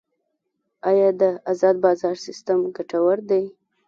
[0.89, 3.43] آیا د ازاد بازار سیستم ګټور دی؟